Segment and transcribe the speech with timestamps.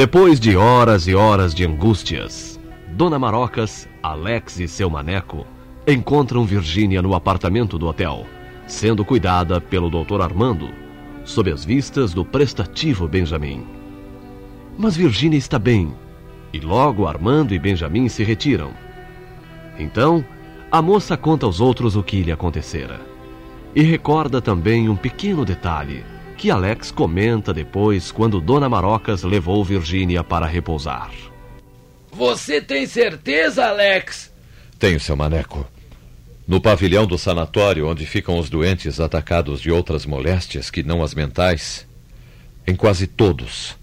[0.00, 5.46] Depois de horas e horas de angústias, Dona Marocas, Alex e seu maneco
[5.86, 8.24] encontram Virgínia no apartamento do hotel,
[8.66, 10.22] sendo cuidada pelo Dr.
[10.22, 10.70] Armando,
[11.22, 13.66] sob as vistas do prestativo Benjamin.
[14.78, 15.92] Mas Virgínia está bem,
[16.50, 18.70] e logo Armando e Benjamin se retiram.
[19.78, 20.24] Então,
[20.72, 23.02] a moça conta aos outros o que lhe acontecera.
[23.74, 26.02] E recorda também um pequeno detalhe
[26.40, 31.10] que Alex comenta depois quando Dona Marocas levou Virgínia para repousar.
[32.10, 34.32] Você tem certeza, Alex?
[34.78, 35.68] Tenho, seu maneco.
[36.48, 41.14] No pavilhão do sanatório, onde ficam os doentes atacados de outras moléstias que não as
[41.14, 41.86] mentais,
[42.66, 43.76] em quase todos,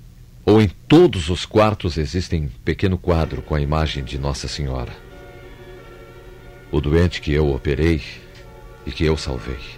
[0.43, 4.93] ou em todos os quartos, existe um pequeno quadro com a imagem de Nossa Senhora.
[6.71, 8.01] O doente que eu operei
[8.83, 9.76] e que eu salvei.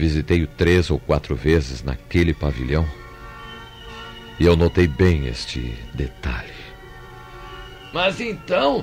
[0.00, 2.88] Visitei-o três ou quatro vezes naquele pavilhão
[4.38, 6.54] e eu notei bem este detalhe.
[7.92, 8.82] Mas então,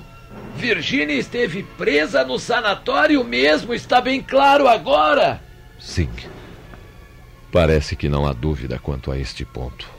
[0.56, 5.42] Virginia esteve presa no sanatório mesmo, está bem claro agora?
[5.80, 6.08] Sim.
[7.52, 9.90] Parece que não há dúvida quanto a este ponto.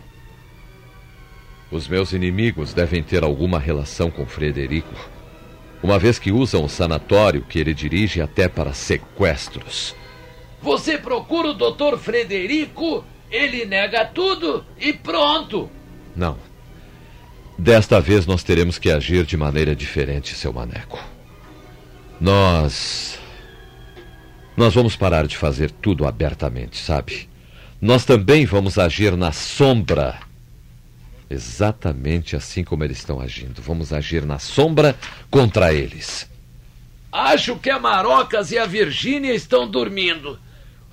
[1.68, 4.94] Os meus inimigos devem ter alguma relação com Frederico,
[5.82, 9.96] uma vez que usam o sanatório que ele dirige até para sequestros.
[10.60, 11.96] Você procura o Dr.
[11.98, 15.70] Frederico, ele nega tudo e pronto.
[16.16, 16.36] Não.
[17.56, 20.98] Desta vez nós teremos que agir de maneira diferente, seu maneco.
[22.20, 23.18] Nós.
[24.56, 27.28] Nós vamos parar de fazer tudo abertamente, sabe?
[27.80, 30.18] Nós também vamos agir na sombra.
[31.30, 33.60] Exatamente assim como eles estão agindo.
[33.62, 34.96] Vamos agir na sombra
[35.30, 36.28] contra eles.
[37.12, 40.38] Acho que a Marocas e a Virgínia estão dormindo.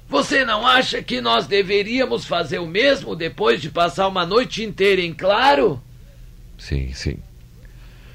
[0.07, 5.01] Você não acha que nós deveríamos fazer o mesmo depois de passar uma noite inteira
[5.01, 5.81] em claro?
[6.57, 7.17] Sim, sim.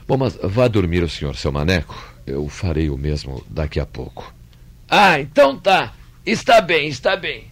[0.06, 2.12] Bom, mas vá dormir o senhor, seu maneco.
[2.27, 4.33] Eu farei o mesmo daqui a pouco.
[4.89, 5.95] Ah, então tá.
[6.25, 7.51] Está bem, está bem.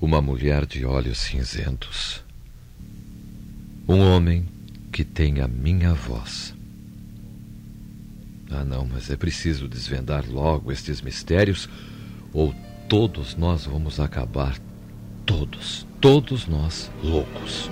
[0.00, 2.22] Uma mulher de olhos cinzentos.
[3.88, 4.46] Um homem
[4.92, 6.54] que tem a minha voz.
[8.50, 11.66] Ah, não, mas é preciso desvendar logo estes mistérios,
[12.34, 12.54] ou
[12.90, 14.58] todos nós vamos acabar,
[15.24, 17.70] todos, todos nós, loucos.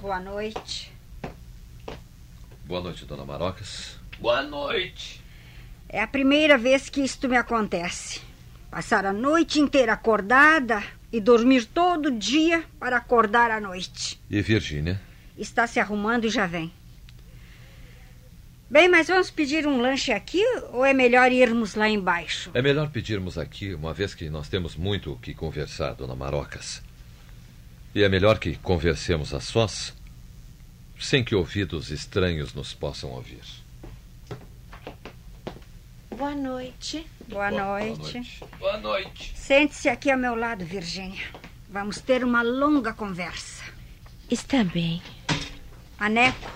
[0.00, 0.99] Boa noite.
[2.70, 3.96] Boa noite, dona Marocas.
[4.20, 5.20] Boa noite.
[5.88, 8.20] É a primeira vez que isto me acontece.
[8.70, 10.80] Passar a noite inteira acordada
[11.12, 14.20] e dormir todo dia para acordar à noite.
[14.30, 15.00] E Virgínia?
[15.36, 16.72] Está se arrumando e já vem.
[18.70, 22.52] Bem, mas vamos pedir um lanche aqui ou é melhor irmos lá embaixo?
[22.54, 26.80] É melhor pedirmos aqui, uma vez que nós temos muito o que conversar, dona Marocas.
[27.92, 29.92] E é melhor que conversemos a sós,
[31.00, 33.40] sem que ouvidos estranhos nos possam ouvir.
[36.16, 37.06] Boa noite.
[37.28, 38.14] Boa, Boa- boa noite.
[38.14, 38.44] noite.
[38.58, 39.32] Boa noite.
[39.36, 41.24] Sente-se aqui ao meu lado, Virgínia.
[41.68, 43.62] Vamos ter uma longa conversa.
[44.30, 45.00] Está bem.
[45.98, 46.50] Aneco,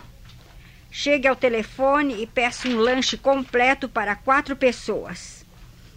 [0.90, 5.44] chegue ao telefone e peça um lanche completo para quatro pessoas.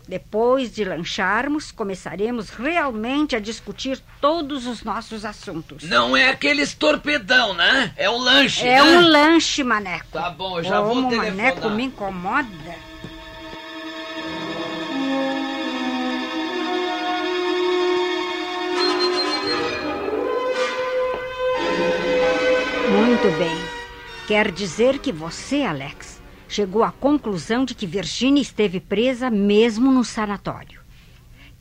[0.08, 5.84] Depois de lancharmos, começaremos realmente a discutir todos os nossos assuntos.
[5.84, 7.92] Não é aqueles torpedão, né?
[7.98, 8.84] É um lanche, É né?
[8.84, 10.08] um lanche, Maneco.
[10.14, 11.76] Tá bom, eu já Como vou o Maneco telefonar.
[11.76, 12.76] me incomoda.
[22.92, 23.56] Muito bem.
[24.28, 26.17] Quer dizer que você, Alex,
[26.48, 30.82] chegou à conclusão de que Virginia esteve presa mesmo no sanatório.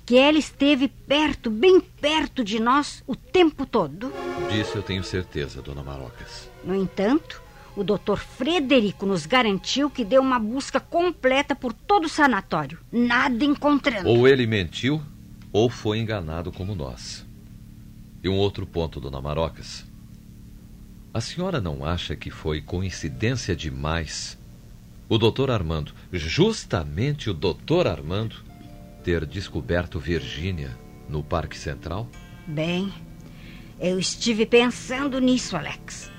[0.05, 4.12] Que ela esteve perto, bem perto de nós o tempo todo.
[4.50, 6.49] Disso eu tenho certeza, dona Marocas.
[6.62, 7.43] No entanto,
[7.75, 13.44] o doutor Frederico nos garantiu que deu uma busca completa por todo o sanatório, nada
[13.44, 14.09] encontrando.
[14.09, 15.03] Ou ele mentiu,
[15.53, 17.27] ou foi enganado como nós.
[18.23, 19.85] E um outro ponto, dona Marocas.
[21.12, 24.38] A senhora não acha que foi coincidência demais
[25.08, 28.37] o doutor Armando, justamente o doutor Armando,
[29.05, 30.76] ter descoberto Virgínia
[31.08, 32.08] no Parque Central?
[32.47, 32.93] Bem,
[33.81, 36.11] eu estive pensando nisso, Alex.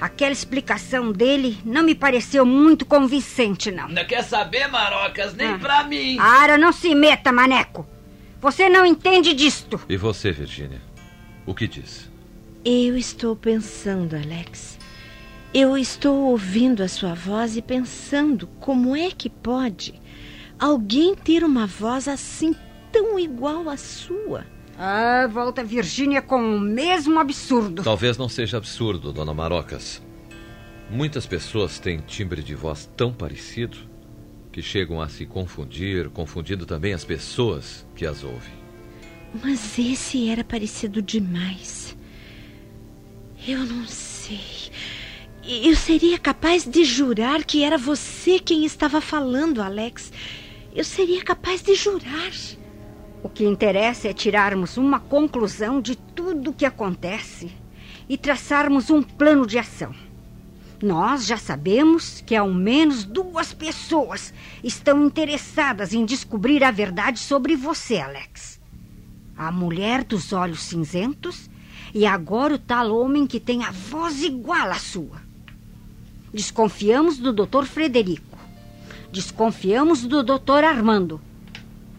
[0.00, 3.88] Aquela explicação dele não me pareceu muito convincente, não.
[3.88, 5.32] Não quer saber, Marocas?
[5.34, 5.58] Nem Ah.
[5.58, 6.18] pra mim.
[6.18, 7.86] Ara, não se meta, maneco.
[8.40, 9.80] Você não entende disto.
[9.88, 10.82] E você, Virgínia?
[11.46, 12.10] O que diz?
[12.64, 14.78] Eu estou pensando, Alex.
[15.56, 19.94] Eu estou ouvindo a sua voz e pensando como é que pode
[20.58, 22.56] alguém ter uma voz assim
[22.90, 24.44] tão igual à sua.
[24.76, 27.84] Ah, volta Virgínia com o mesmo absurdo.
[27.84, 30.02] Talvez não seja absurdo, dona Marocas.
[30.90, 33.78] Muitas pessoas têm timbre de voz tão parecido
[34.50, 38.54] que chegam a se confundir, confundindo também as pessoas que as ouvem.
[39.40, 41.96] Mas esse era parecido demais.
[43.46, 44.40] Eu não sei.
[45.46, 50.10] Eu seria capaz de jurar que era você quem estava falando, Alex.
[50.74, 52.32] Eu seria capaz de jurar.
[53.22, 57.52] O que interessa é tirarmos uma conclusão de tudo o que acontece
[58.08, 59.94] e traçarmos um plano de ação.
[60.82, 64.32] Nós já sabemos que ao menos duas pessoas
[64.62, 68.58] estão interessadas em descobrir a verdade sobre você, Alex.
[69.36, 71.50] A mulher dos olhos cinzentos
[71.92, 75.23] e agora o tal homem que tem a voz igual à sua.
[76.34, 77.64] Desconfiamos do Dr.
[77.64, 78.36] Frederico.
[79.12, 80.64] Desconfiamos do Dr.
[80.64, 81.20] Armando.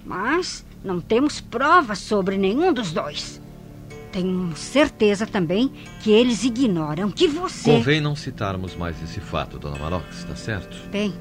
[0.06, 3.42] Mas não temos provas sobre nenhum dos dois.
[4.12, 5.72] Tenho certeza também
[6.02, 7.72] que eles ignoram que você.
[7.72, 10.78] Convém não citarmos mais esse fato, dona Marocas, está certo?
[10.90, 11.14] Bem,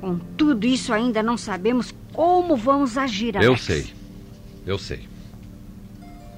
[0.00, 3.50] com tudo isso ainda não sabemos como vamos agir, Alex.
[3.50, 3.92] Eu sei.
[4.64, 5.08] Eu sei.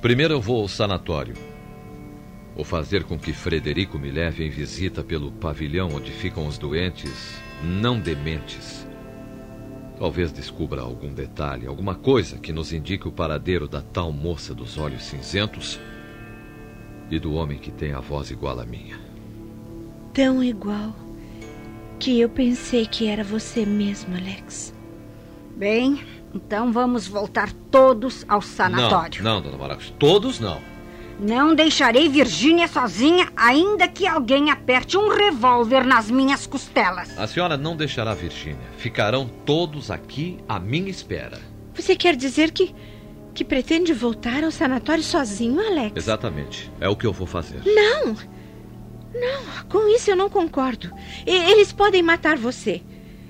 [0.01, 1.35] Primeiro eu vou ao sanatório.
[2.57, 7.37] Vou fazer com que Frederico me leve em visita pelo pavilhão onde ficam os doentes
[7.63, 8.87] não dementes.
[9.99, 14.79] Talvez descubra algum detalhe, alguma coisa que nos indique o paradeiro da tal moça dos
[14.79, 15.79] olhos cinzentos
[17.11, 18.99] e do homem que tem a voz igual à minha.
[20.15, 20.97] Tão igual
[21.99, 24.75] que eu pensei que era você mesmo, Alex.
[25.55, 26.03] Bem,
[26.35, 29.23] então vamos voltar todos ao sanatório.
[29.23, 30.76] Não, não, dona Maracos, todos não.
[31.19, 37.19] Não deixarei Virgínia sozinha, ainda que alguém aperte um revólver nas minhas costelas.
[37.19, 38.59] A senhora não deixará Virgínia.
[38.77, 41.41] Ficarão todos aqui à minha espera.
[41.75, 42.75] Você quer dizer que
[43.33, 45.93] que pretende voltar ao sanatório sozinho, Alex?
[45.95, 46.73] Exatamente.
[46.81, 47.61] É o que eu vou fazer.
[47.67, 48.15] Não.
[49.15, 50.91] Não, com isso eu não concordo.
[51.27, 52.81] E- eles podem matar você.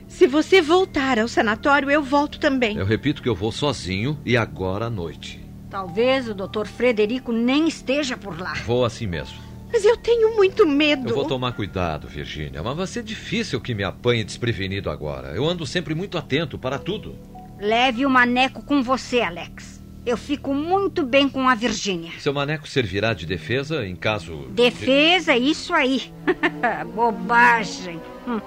[0.06, 2.77] Se você voltar ao sanatório, eu volto também.
[2.77, 5.44] Eu repito que eu vou sozinho e agora à noite.
[5.71, 6.67] Talvez o Dr.
[6.67, 8.55] Frederico nem esteja por lá.
[8.65, 9.37] Vou assim mesmo.
[9.73, 11.09] Mas eu tenho muito medo.
[11.09, 15.29] Eu vou tomar cuidado, Virgínia, mas vai ser difícil que me apanhe desprevenido agora.
[15.35, 17.17] Eu ando sempre muito atento para tudo.
[17.59, 19.77] Leve o maneco com você, Alex.
[20.05, 22.13] Eu fico muito bem com a Virgínia.
[22.21, 24.37] Seu maneco servirá de defesa em caso.
[24.47, 26.13] de- Defesa, isso aí.
[26.95, 28.01] Bobagem.
[28.27, 28.41] Hum.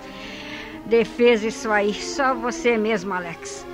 [0.85, 1.93] Defesa, isso aí.
[1.93, 3.65] Só você mesmo, Alex.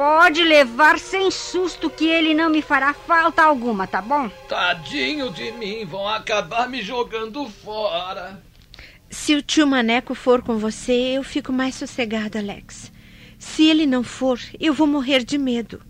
[0.00, 4.30] Pode levar sem susto que ele não me fará falta alguma, tá bom?
[4.48, 8.42] Tadinho de mim, vão acabar me jogando fora.
[9.10, 12.90] Se o tio Maneco for com você, eu fico mais sossegada, Alex.
[13.38, 15.82] Se ele não for, eu vou morrer de medo.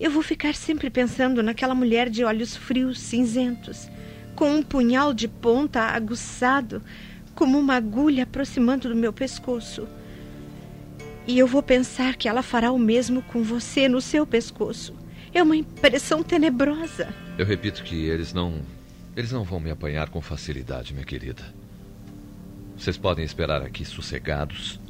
[0.00, 3.90] Eu vou ficar sempre pensando naquela mulher de olhos frios, cinzentos,
[4.34, 6.82] com um punhal de ponta aguçado,
[7.34, 9.86] como uma agulha aproximando do meu pescoço.
[11.26, 14.94] E eu vou pensar que ela fará o mesmo com você no seu pescoço.
[15.32, 17.12] É uma impressão tenebrosa.
[17.38, 18.62] Eu repito que eles não.
[19.16, 21.42] Eles não vão me apanhar com facilidade, minha querida.
[22.76, 24.80] Vocês podem esperar aqui sossegados.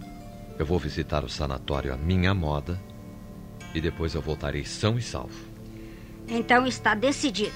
[0.58, 2.80] Eu vou visitar o sanatório à minha moda.
[3.74, 5.54] E depois eu voltarei são e salvo.
[6.28, 7.52] Então está decidido.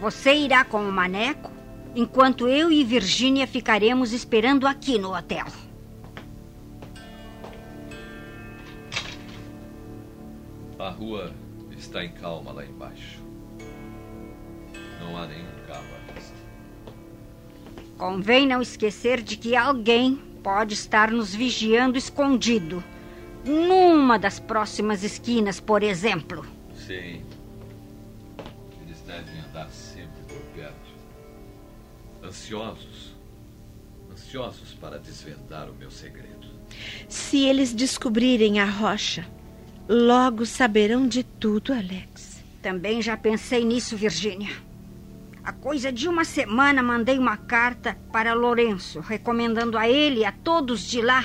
[0.00, 1.50] Você irá com o maneco,
[1.94, 5.46] enquanto eu e Virgínia ficaremos esperando aqui no hotel.
[10.84, 11.32] A rua
[11.70, 13.18] está em calma lá embaixo.
[15.00, 16.34] Não há nenhum carro à vista.
[17.96, 22.84] Convém não esquecer de que alguém pode estar nos vigiando escondido.
[23.46, 26.44] Numa das próximas esquinas, por exemplo.
[26.74, 27.24] Sim.
[28.82, 30.92] Eles devem andar sempre por perto.
[32.22, 33.14] Ansiosos.
[34.12, 36.46] Ansiosos para desvendar o meu segredo.
[37.08, 39.26] Se eles descobrirem a rocha,
[39.88, 42.42] logo saberão de tudo, Alex.
[42.62, 44.50] Também já pensei nisso, Virgínia.
[45.42, 50.32] Há coisa de uma semana mandei uma carta para Lourenço, recomendando a ele e a
[50.32, 51.24] todos de lá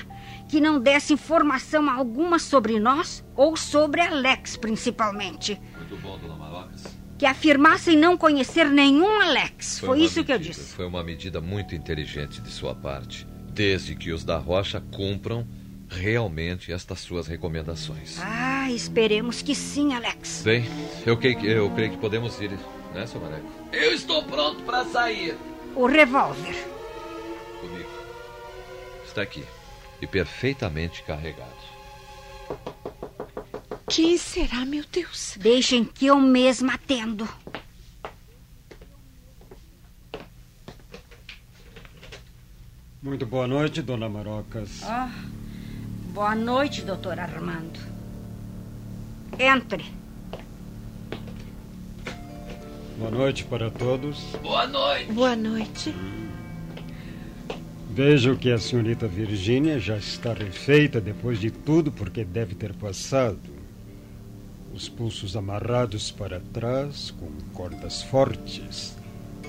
[0.49, 5.57] que não desse informação alguma sobre nós ou sobre Alex, principalmente.
[5.77, 6.83] Muito bom, dona Marocas.
[7.17, 9.79] Que afirmassem não conhecer nenhum Alex.
[9.79, 10.73] Foi, uma isso que eu medida- disse.
[10.75, 15.47] Foi uma medida muito inteligente de sua parte, desde que os da Rocha cumpram
[15.89, 18.19] realmente estas suas recomendações.
[18.21, 20.41] Ah, esperemos que sim, Alex.
[20.43, 20.65] Bem,
[21.05, 22.51] eu, creio que- eu creio que podemos ir,
[22.93, 23.47] né, seu Maneco?
[23.73, 25.35] Eu estou pronto para sair.
[25.75, 26.55] O revólver.
[27.59, 27.89] Comigo.
[29.05, 29.43] Está aqui.
[30.01, 31.49] E perfeitamente carregado.
[33.89, 35.35] Quem será, meu Deus?
[35.39, 37.27] Deixem que eu mesma atendo.
[43.01, 44.83] Muito boa noite, dona Marocas.
[44.83, 45.09] Ah,
[46.09, 47.79] boa noite, doutor Armando.
[49.37, 49.85] Entre.
[52.97, 54.19] Boa noite para todos.
[54.41, 55.11] Boa noite.
[55.13, 55.95] Boa noite.
[57.91, 63.39] Vejo que a senhorita Virgínia já está refeita depois de tudo, porque deve ter passado.
[64.73, 68.97] Os pulsos amarrados para trás, com cordas fortes.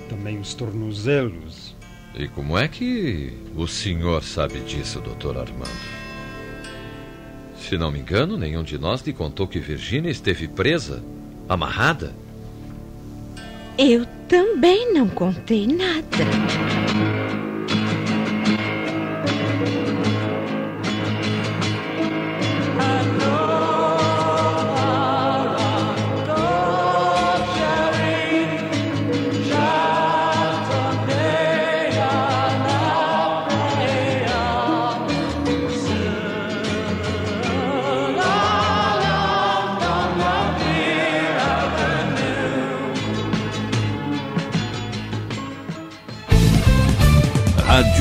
[0.08, 1.74] Também os tornozelos.
[2.14, 5.99] E como é que o senhor sabe disso, doutor Armando?
[7.70, 11.04] Se não me engano, nenhum de nós lhe contou que Virgínia esteve presa,
[11.48, 12.12] amarrada.
[13.78, 16.89] Eu também não contei nada.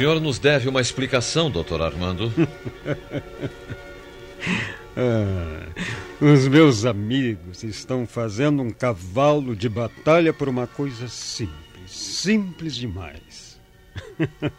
[0.00, 2.32] Senhor nos deve uma explicação, doutor Armando.
[4.96, 5.68] Ah,
[6.20, 13.60] os meus amigos estão fazendo um cavalo de batalha por uma coisa simples, simples demais.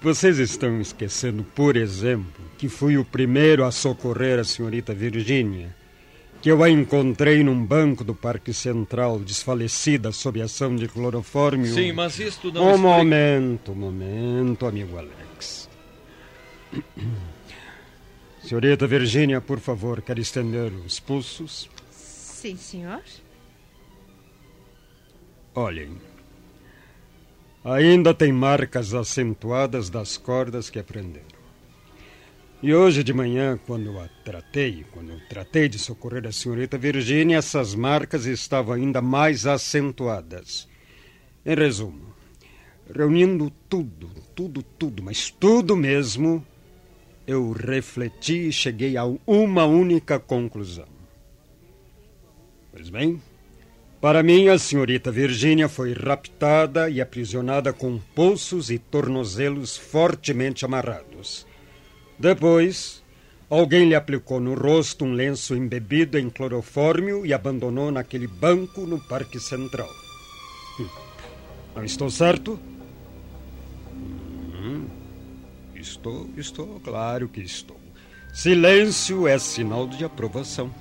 [0.00, 5.74] Vocês estão esquecendo, por exemplo, que fui o primeiro a socorrer a senhorita Virgínia,
[6.42, 11.72] que eu a encontrei num banco do Parque Central, desfalecida sob ação de clorofórmio.
[11.72, 15.68] Sim, mas isto não Um explica- momento, um momento, amigo Alex.
[18.42, 21.70] Senhorita Virgínia, por favor, quer estender os pulsos?
[21.90, 23.00] Sim, senhor.
[25.54, 25.96] Olhem.
[27.64, 31.31] Ainda tem marcas acentuadas das cordas que aprenderam.
[32.62, 37.74] E hoje de manhã, quando a tratei, quando tratei de socorrer a senhorita Virgínia, essas
[37.74, 40.68] marcas estavam ainda mais acentuadas.
[41.44, 42.14] Em resumo,
[42.94, 46.46] reunindo tudo, tudo, tudo, mas tudo mesmo,
[47.26, 50.86] eu refleti e cheguei a uma única conclusão.
[52.70, 53.20] Pois bem,
[54.00, 61.50] para mim, a senhorita Virgínia foi raptada e aprisionada com pulsos e tornozelos fortemente amarrados.
[62.22, 63.02] Depois,
[63.50, 69.00] alguém lhe aplicou no rosto um lenço embebido em clorofórmio e abandonou naquele banco no
[69.00, 69.90] Parque Central.
[70.78, 70.88] Hum.
[71.74, 72.60] Não estou certo?
[74.54, 74.86] Hum.
[75.74, 77.80] Estou, estou, claro que estou.
[78.32, 80.72] Silêncio é sinal de aprovação.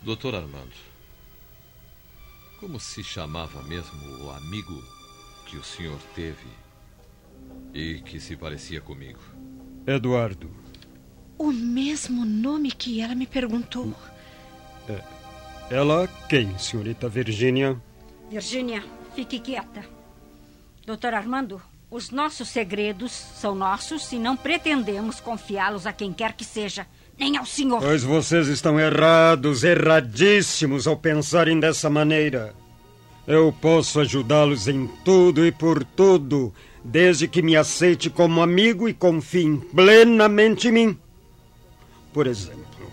[0.00, 0.72] Doutor Armando,
[2.58, 4.82] como se chamava mesmo o amigo
[5.44, 6.48] que o senhor teve
[7.74, 9.20] e que se parecia comigo?
[9.86, 10.61] Eduardo.
[11.38, 13.92] O mesmo nome que ela me perguntou.
[14.88, 15.00] É,
[15.70, 17.80] ela quem, senhorita Virgínia?
[18.30, 18.82] Virgínia,
[19.14, 19.84] fique quieta.
[20.86, 26.44] Doutor Armando, os nossos segredos são nossos e não pretendemos confiá-los a quem quer que
[26.44, 26.86] seja,
[27.18, 27.80] nem ao senhor.
[27.80, 32.54] Pois vocês estão errados, erradíssimos ao pensarem dessa maneira.
[33.26, 38.94] Eu posso ajudá-los em tudo e por tudo, desde que me aceite como amigo e
[38.94, 40.98] confie plenamente em mim.
[42.12, 42.92] Por exemplo,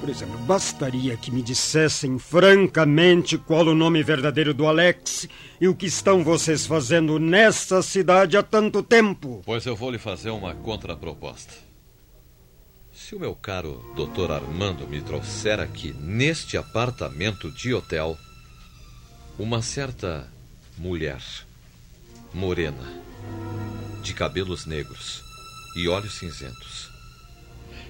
[0.00, 5.28] por exemplo, bastaria que me dissessem francamente qual o nome verdadeiro do Alex
[5.60, 9.42] e o que estão vocês fazendo nessa cidade há tanto tempo.
[9.44, 11.52] Pois eu vou lhe fazer uma contraproposta.
[12.92, 18.16] Se o meu caro doutor Armando me trouxer aqui, neste apartamento de hotel,
[19.38, 20.28] uma certa
[20.78, 21.20] mulher,
[22.32, 23.02] morena,
[24.02, 25.22] de cabelos negros
[25.76, 26.89] e olhos cinzentos,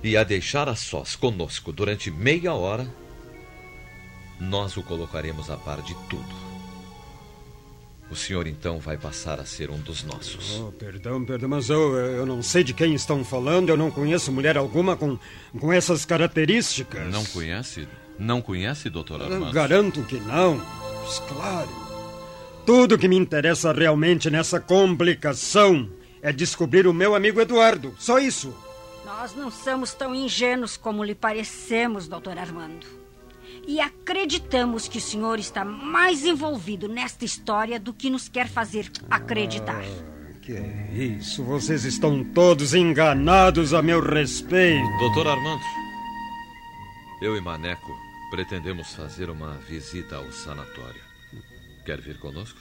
[0.02, 2.86] e a deixar a sós conosco durante meia hora,
[4.40, 6.50] nós o colocaremos a par de tudo.
[8.10, 10.58] O senhor então vai passar a ser um dos nossos.
[10.58, 13.68] Oh, perdão, perdão, mas eu, eu não sei de quem estão falando.
[13.68, 15.16] Eu não conheço mulher alguma com,
[15.60, 17.06] com essas características.
[17.12, 17.86] Não conhece?
[18.18, 19.52] Não conhece, doutor Armando?
[19.52, 20.56] garanto que não.
[21.02, 21.68] Mas claro.
[22.66, 25.88] Tudo que me interessa realmente nessa complicação
[26.20, 27.94] é descobrir o meu amigo Eduardo.
[27.96, 28.52] Só isso.
[29.20, 32.86] Nós não somos tão ingênuos como lhe parecemos, doutor Armando.
[33.68, 38.90] E acreditamos que o senhor está mais envolvido nesta história do que nos quer fazer
[39.10, 39.84] acreditar.
[40.40, 41.44] Que é isso?
[41.44, 44.98] Vocês estão todos enganados a meu respeito.
[44.98, 45.62] Doutor Armando,
[47.20, 47.92] eu e Maneco
[48.30, 51.02] Pretendemos fazer uma visita ao sanatório.
[51.84, 52.58] Quer vir conosco?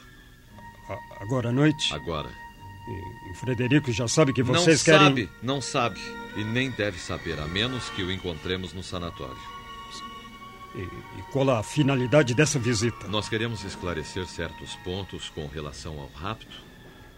[1.21, 1.93] Agora à noite?
[1.93, 2.48] Agora.
[2.89, 5.07] E, e Frederico já sabe que vocês não querem.
[5.07, 5.99] sabe, não sabe.
[6.35, 9.37] E nem deve saber, a menos que o encontremos no sanatório.
[10.75, 13.07] E, e qual a finalidade dessa visita?
[13.07, 16.63] Nós queremos esclarecer certos pontos com relação ao rapto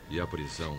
[0.10, 0.78] e à prisão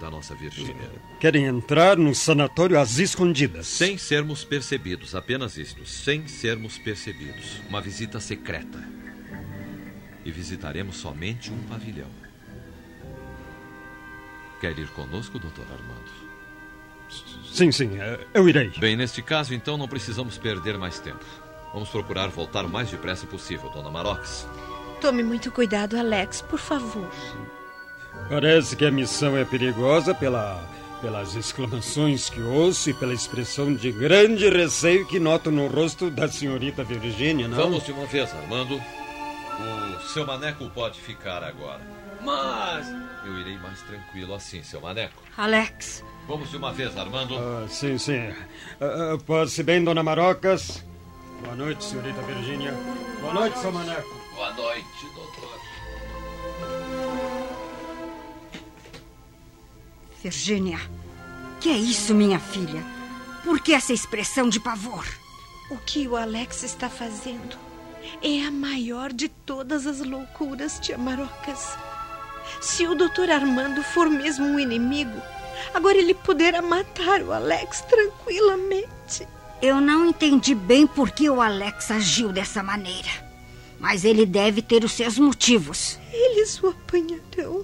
[0.00, 0.90] da nossa Virgínia.
[1.20, 3.66] Querem entrar no sanatório às escondidas.
[3.66, 5.86] Sem sermos percebidos, apenas isto.
[5.86, 7.60] Sem sermos percebidos.
[7.68, 8.82] Uma visita secreta.
[10.24, 12.23] E visitaremos somente um pavilhão.
[14.60, 16.24] Quer ir conosco, doutor Armando?
[17.52, 18.70] Sim, sim, é, eu irei.
[18.78, 21.24] Bem, neste caso, então, não precisamos perder mais tempo.
[21.72, 24.46] Vamos procurar voltar o mais depressa possível, dona Marox.
[25.00, 27.10] Tome muito cuidado, Alex, por favor.
[28.28, 30.62] Parece que a missão é perigosa pela,
[31.02, 36.28] pelas exclamações que ouço e pela expressão de grande receio que noto no rosto da
[36.28, 37.56] senhorita Virgínia, não?
[37.56, 38.80] Vamos de uma vez, Armando.
[39.96, 41.80] O seu maneco pode ficar agora.
[42.24, 42.86] Mas
[43.24, 45.22] eu irei mais tranquilo assim, seu maneco.
[45.36, 47.36] Alex, Vamos de uma vez, Armando.
[47.36, 48.32] Ah, sim, sim.
[48.80, 50.82] Ah, ah, passe bem, dona Marocas.
[51.42, 52.72] Boa noite, senhorita Virgínia.
[53.20, 54.14] Boa noite, seu maneco.
[54.34, 55.60] Boa noite, doutor.
[60.22, 60.80] Virgínia,
[61.60, 62.82] que é isso, minha filha?
[63.42, 65.04] Por que essa expressão de pavor?
[65.70, 67.58] O que o Alex está fazendo
[68.22, 71.76] é a maior de todas as loucuras, tia Marocas.
[72.64, 75.20] Se o doutor Armando for mesmo um inimigo,
[75.74, 79.28] agora ele poderá matar o Alex tranquilamente.
[79.60, 83.10] Eu não entendi bem por que o Alex agiu dessa maneira.
[83.78, 85.98] Mas ele deve ter os seus motivos.
[86.10, 87.62] Eles o apanharão.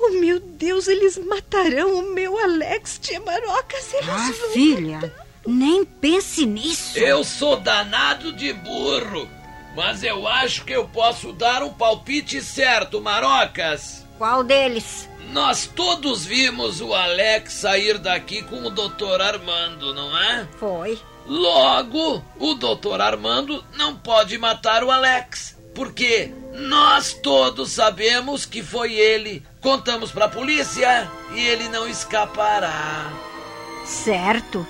[0.00, 3.94] Oh, meu Deus, eles matarão o meu Alex, tia Marocas.
[3.94, 5.14] Eles Ah, filha,
[5.46, 6.98] nem pense nisso.
[6.98, 9.28] Eu sou danado de burro,
[9.76, 14.06] mas eu acho que eu posso dar um palpite certo, Marocas.
[14.16, 15.06] Qual deles?
[15.30, 19.20] Nós todos vimos o Alex sair daqui com o Dr.
[19.20, 20.48] Armando, não é?
[20.58, 20.98] Foi.
[21.26, 23.02] Logo, o Dr.
[23.02, 29.44] Armando não pode matar o Alex, porque nós todos sabemos que foi ele.
[29.60, 33.12] Contamos pra polícia e ele não escapará.
[33.84, 34.66] Certo.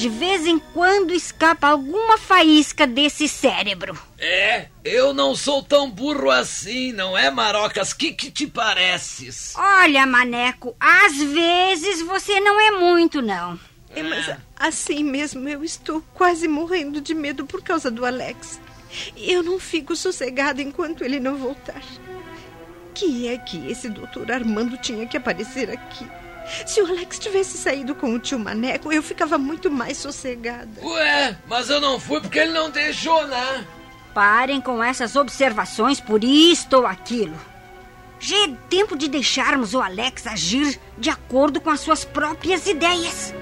[0.00, 4.00] De vez em quando escapa alguma faísca desse cérebro.
[4.18, 7.92] É, eu não sou tão burro assim, não é, Marocas?
[7.92, 9.52] Que que te pareces?
[9.58, 13.60] Olha, Maneco, às vezes você não é muito, não.
[13.94, 18.58] É, mas assim mesmo eu estou quase morrendo de medo por causa do Alex.
[19.18, 21.82] Eu não fico sossegada enquanto ele não voltar.
[22.94, 26.08] Que é que esse doutor Armando tinha que aparecer aqui?
[26.66, 30.68] Se o Alex tivesse saído com o tio Maneco, eu ficava muito mais sossegada.
[30.82, 33.64] Ué, mas eu não fui porque ele não deixou, né?
[34.14, 37.36] Parem com essas observações por isto ou aquilo.
[38.18, 43.34] Já é tempo de deixarmos o Alex agir de acordo com as suas próprias ideias.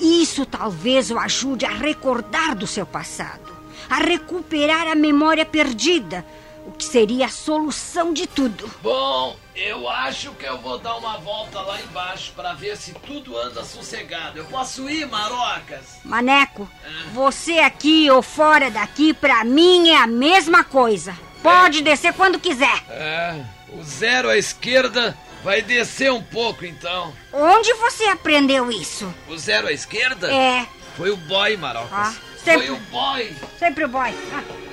[0.00, 3.56] Isso talvez o ajude a recordar do seu passado,
[3.88, 6.26] a recuperar a memória perdida,
[6.66, 8.68] o que seria a solução de tudo.
[8.82, 13.38] Bom, eu acho que eu vou dar uma volta lá embaixo para ver se tudo
[13.38, 14.38] anda sossegado.
[14.38, 16.00] Eu posso ir, Marocas?
[16.04, 16.68] Maneco,
[17.12, 21.16] você aqui ou fora daqui, pra mim é a mesma coisa.
[21.42, 22.82] Pode descer quando quiser.
[22.90, 23.40] É,
[23.72, 27.12] o zero à esquerda vai descer um pouco então.
[27.32, 29.12] Onde você aprendeu isso?
[29.28, 30.32] O zero à esquerda?
[30.32, 31.90] É, Foi o boy, Marocas.
[31.92, 33.36] Ah, Foi sempre- o boy.
[33.58, 34.12] sempre o boy.
[34.32, 34.65] Ah.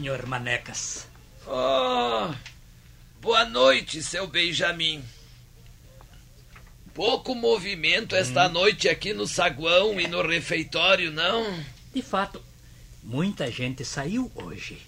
[0.00, 1.06] Senhor Manecas.
[1.46, 2.34] Oh,
[3.20, 5.04] boa noite, seu Benjamin.
[6.94, 11.62] Pouco movimento esta noite aqui no saguão e no refeitório, não?
[11.94, 12.42] De fato,
[13.02, 14.78] muita gente saiu hoje.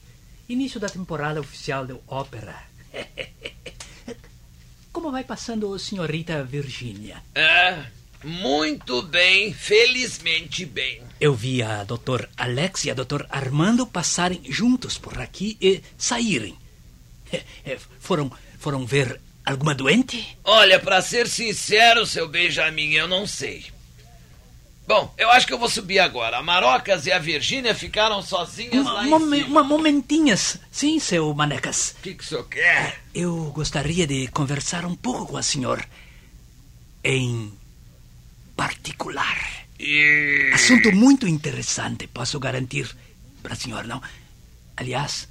[0.49, 2.63] Início da temporada oficial de ópera.
[4.91, 7.23] Como vai passando, senhorita Virgínia?
[7.35, 7.85] É,
[8.25, 11.03] muito bem, felizmente bem.
[11.21, 16.57] Eu vi a doutor Alex e a doutor Armando passarem juntos por aqui e saírem.
[17.65, 20.37] Eh, Foram, foram ver alguma doente?
[20.45, 23.65] Olha, pra ser sincero, seu Benjamin, eu não sei.
[24.87, 26.37] Bom, eu acho que eu vou subir agora.
[26.37, 29.61] A Marocas e a Virgínia ficaram sozinhas lá Uma, em momen- cima.
[29.61, 30.59] uma momentinhas.
[30.71, 31.95] Sim, seu Manecas.
[31.99, 33.01] O que, que o senhor quer?
[33.15, 35.85] Eu gostaria de conversar um pouco com a senhora.
[37.05, 37.51] Em
[38.57, 39.37] particular.
[40.55, 42.89] Assunto muito interessante, posso garantir
[43.43, 44.01] para a senhora, não?
[44.77, 45.27] Aliás,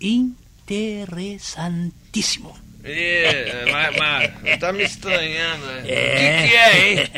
[0.00, 2.56] interessantíssimo.
[2.82, 5.64] É, mas, mas tá me estranhando.
[5.64, 5.84] né?
[5.86, 6.10] É.
[6.10, 7.08] O que, que é, hein?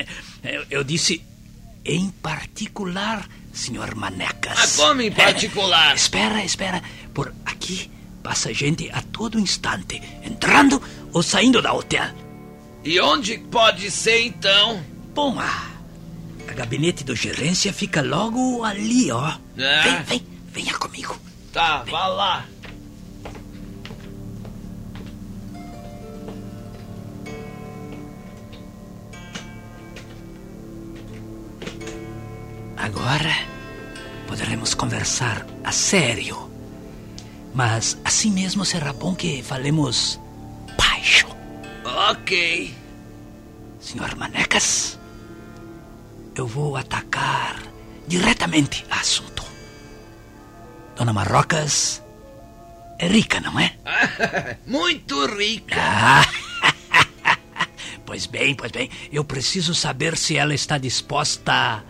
[0.71, 1.25] Eu, disse
[1.85, 4.55] em particular, senhor Manecas.
[4.57, 5.97] Mas como em particular?
[5.97, 6.81] espera, espera.
[7.13, 7.91] Por aqui
[8.23, 10.81] passa gente a todo instante, entrando
[11.13, 12.15] ou saindo da hotel.
[12.85, 14.81] E onde pode ser então?
[15.17, 15.71] Bom, a,
[16.47, 19.33] a gabinete do gerência fica logo ali, ó.
[19.57, 19.81] É.
[19.81, 21.19] Vem, vem, venha comigo.
[21.55, 22.45] Tá, vá lá.
[32.77, 33.33] Agora
[34.29, 36.51] poderemos conversar a sério.
[37.55, 40.21] Mas assim mesmo será bom que falemos
[40.77, 41.27] baixo.
[42.11, 42.75] Ok.
[43.81, 44.99] Senhor Manecas,
[46.37, 47.63] eu vou atacar
[48.07, 49.43] diretamente a assunto.
[50.95, 52.03] Dona Marrocas
[52.99, 53.77] é rica, não é?
[54.67, 55.81] Muito rica.
[55.81, 56.27] Ah,
[58.05, 58.91] pois bem, pois bem.
[59.11, 61.83] Eu preciso saber se ela está disposta,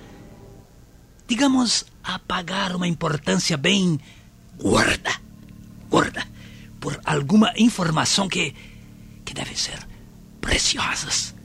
[1.26, 3.98] digamos, a pagar uma importância bem
[4.56, 5.12] gorda,
[5.90, 6.24] gorda,
[6.80, 8.54] por alguma informação que,
[9.24, 9.78] que deve ser
[10.40, 11.36] preciosas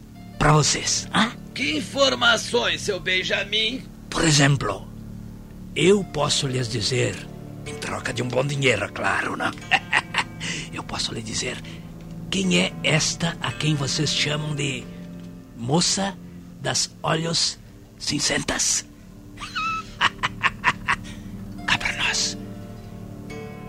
[0.41, 1.07] para vocês.
[1.13, 1.31] ah?
[1.53, 3.83] Que informações, seu Benjamin?
[4.09, 4.87] Por exemplo,
[5.75, 7.15] eu posso lhes dizer,
[7.63, 9.51] em troca de um bom dinheiro, claro, não?
[10.73, 11.61] eu posso lhe dizer
[12.31, 14.83] quem é esta a quem vocês chamam de
[15.55, 16.17] moça
[16.59, 17.59] das olhos
[17.99, 18.83] cinzentas.
[21.67, 22.35] Cá para nós.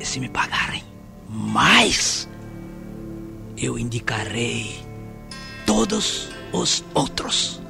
[0.00, 0.82] E se me pagarem
[1.28, 2.26] mais,
[3.58, 4.80] eu indicarei
[5.66, 7.61] todos os outros.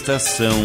[0.00, 0.64] Estação